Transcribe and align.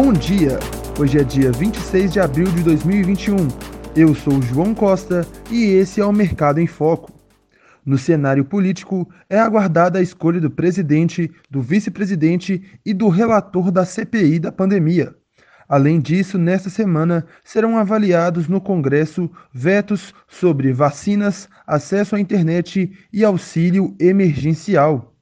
Bom 0.00 0.12
dia! 0.12 0.60
Hoje 0.96 1.18
é 1.18 1.24
dia 1.24 1.50
26 1.50 2.12
de 2.12 2.20
abril 2.20 2.46
de 2.52 2.62
2021. 2.62 3.34
Eu 3.96 4.14
sou 4.14 4.40
João 4.40 4.72
Costa 4.72 5.26
e 5.50 5.64
esse 5.64 6.00
é 6.00 6.04
o 6.04 6.12
Mercado 6.12 6.60
em 6.60 6.68
Foco. 6.68 7.12
No 7.84 7.98
cenário 7.98 8.44
político, 8.44 9.10
é 9.28 9.40
aguardada 9.40 9.98
a 9.98 10.00
escolha 10.00 10.40
do 10.40 10.52
presidente, 10.52 11.28
do 11.50 11.60
vice-presidente 11.60 12.62
e 12.86 12.94
do 12.94 13.08
relator 13.08 13.72
da 13.72 13.84
CPI 13.84 14.38
da 14.38 14.52
pandemia. 14.52 15.16
Além 15.68 16.00
disso, 16.00 16.38
nesta 16.38 16.70
semana 16.70 17.26
serão 17.44 17.76
avaliados 17.76 18.46
no 18.46 18.60
Congresso 18.60 19.28
vetos 19.52 20.14
sobre 20.28 20.72
vacinas, 20.72 21.48
acesso 21.66 22.14
à 22.14 22.20
internet 22.20 22.88
e 23.12 23.24
auxílio 23.24 23.96
emergencial. 23.98 25.17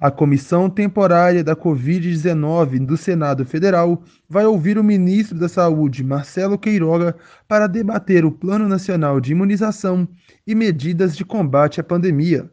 A 0.00 0.10
Comissão 0.10 0.68
Temporária 0.68 1.44
da 1.44 1.54
Covid-19 1.54 2.84
do 2.84 2.96
Senado 2.96 3.44
Federal 3.44 4.02
vai 4.28 4.44
ouvir 4.44 4.76
o 4.76 4.84
ministro 4.84 5.38
da 5.38 5.48
Saúde, 5.48 6.02
Marcelo 6.02 6.58
Queiroga, 6.58 7.16
para 7.46 7.68
debater 7.68 8.24
o 8.24 8.32
Plano 8.32 8.68
Nacional 8.68 9.20
de 9.20 9.32
Imunização 9.32 10.08
e 10.46 10.54
medidas 10.54 11.16
de 11.16 11.24
combate 11.24 11.80
à 11.80 11.84
pandemia. 11.84 12.50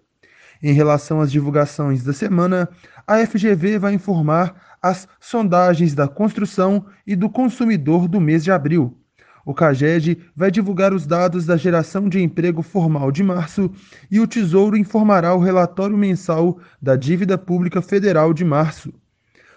Em 0.62 0.73
relação 0.73 1.20
às 1.20 1.31
divulgações 1.31 2.04
da 2.04 2.14
semana, 2.14 2.70
a 3.08 3.26
FGV 3.26 3.80
vai 3.80 3.94
informar 3.95 4.78
as 4.81 5.08
sondagens 5.20 5.95
da 5.95 6.08
construção 6.08 6.86
e 7.05 7.16
do 7.16 7.30
consumidor 7.30 8.08
do 8.08 8.22
mês 8.22 8.44
de 8.44 8.52
abril. 8.52 9.00
O 9.45 9.54
CAGED 9.54 10.18
vai 10.36 10.52
divulgar 10.52 10.94
os 10.94 11.05
dados 11.05 11.45
da 11.45 11.58
geração 11.58 12.08
de 12.08 12.22
emprego 12.22 12.62
formal 12.62 13.12
de 13.12 13.23
março 13.23 13.72
e 14.09 14.20
o 14.20 14.28
Tesouro 14.28 14.78
informará 14.78 15.33
o 15.33 15.39
relatório 15.39 15.98
mensal 15.98 16.59
da 16.81 16.95
dívida 16.95 17.38
pública 17.38 17.81
federal 17.81 18.33
de 18.33 18.45
março. 18.45 18.94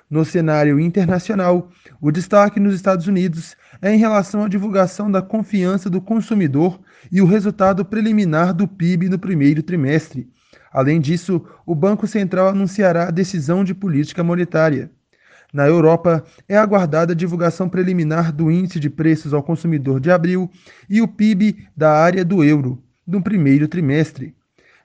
No 0.08 0.24
cenário 0.24 0.78
internacional, 0.78 1.70
o 2.00 2.10
destaque 2.10 2.60
nos 2.60 2.74
Estados 2.74 3.06
Unidos 3.06 3.56
é 3.80 3.92
em 3.92 3.98
relação 3.98 4.44
à 4.44 4.48
divulgação 4.48 5.10
da 5.10 5.20
confiança 5.20 5.90
do 5.90 6.00
consumidor 6.00 6.80
e 7.10 7.20
o 7.20 7.26
resultado 7.26 7.84
preliminar 7.84 8.54
do 8.54 8.68
PIB 8.68 9.08
no 9.08 9.18
primeiro 9.18 9.62
trimestre. 9.62 10.28
Além 10.72 11.00
disso, 11.00 11.44
o 11.64 11.74
Banco 11.74 12.06
Central 12.06 12.48
anunciará 12.48 13.08
a 13.08 13.10
decisão 13.10 13.64
de 13.64 13.74
política 13.74 14.22
monetária. 14.22 14.90
Na 15.54 15.68
Europa, 15.68 16.24
é 16.48 16.56
aguardada 16.56 17.12
a 17.12 17.16
divulgação 17.16 17.68
preliminar 17.68 18.32
do 18.32 18.50
Índice 18.50 18.80
de 18.80 18.90
Preços 18.90 19.32
ao 19.32 19.40
Consumidor 19.40 20.00
de 20.00 20.10
abril 20.10 20.50
e 20.90 21.00
o 21.00 21.06
PIB 21.06 21.68
da 21.76 21.92
área 21.92 22.24
do 22.24 22.42
euro, 22.42 22.82
no 23.06 23.22
primeiro 23.22 23.68
trimestre. 23.68 24.34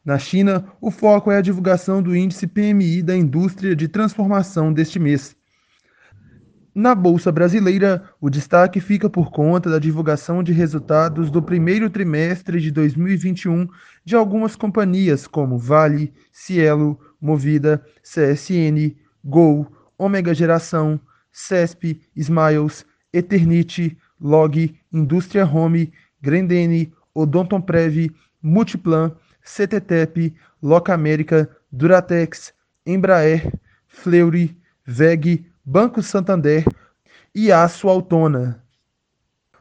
Na 0.06 0.20
China, 0.20 0.64
o 0.80 0.92
foco 0.92 1.31
é 1.31 1.38
a 1.38 1.42
divulgação 1.42 2.03
do 2.03 2.16
Índice 2.16 2.45
PMI 2.45 3.02
da 3.02 3.17
Indústria 3.17 3.75
de 3.75 3.88
Transformação 3.88 4.72
deste 4.72 5.00
mês. 5.00 5.36
Na 6.75 6.94
Bolsa 6.94 7.31
Brasileira, 7.31 8.03
o 8.22 8.30
destaque 8.30 8.80
fica 8.80 9.09
por 9.09 9.31
conta 9.31 9.72
da 9.72 9.80
divulgação 9.80 10.44
de 10.44 10.53
resultados 10.53 11.31
do 11.31 11.42
primeiro 11.42 11.90
trimestre 11.90 12.62
de 12.62 12.70
2021 12.70 13.67
de 14.06 14.16
algumas 14.16 14.56
companhias 14.56 15.25
como 15.25 15.58
Vale, 15.58 16.14
Cielo, 16.31 17.00
Movida, 17.20 17.84
CSN, 18.03 18.95
Gol, 19.25 19.67
Ômega 20.00 20.33
Geração, 20.33 21.00
CESP, 21.31 22.02
Smiles, 22.16 22.86
Eternity, 23.14 23.95
Log, 24.19 24.75
Indústria 24.91 25.45
Home, 25.45 25.94
Grendene, 26.22 26.91
Odontonprev, 27.14 28.11
Multiplan, 28.41 29.11
CTTEP, 29.44 30.33
Loca 30.64 30.94
América, 30.94 31.50
Duratex, 31.72 32.53
Embraer, 32.86 33.52
Fleury, 33.88 34.57
VEG, 34.85 35.46
Banco 35.63 36.02
Santander 36.02 36.66
e 37.35 37.52
Aço 37.52 37.88
Autona. 37.88 38.63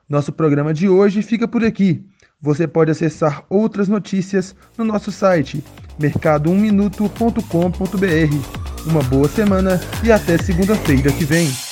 Nosso 0.09 0.33
programa 0.33 0.73
de 0.73 0.89
hoje 0.89 1.21
fica 1.21 1.47
por 1.47 1.63
aqui. 1.65 2.03
Você 2.41 2.67
pode 2.67 2.91
acessar 2.91 3.45
outras 3.51 3.89
notícias 3.89 4.57
no 4.77 4.85
nosso 4.85 5.13
site 5.13 5.63
mercado1minuto.com.br. 6.01 8.58
Uma 8.89 9.03
boa 9.03 9.29
semana 9.29 9.79
e 10.03 10.11
até 10.11 10.39
segunda-feira 10.39 11.13
que 11.13 11.23
vem. 11.23 11.68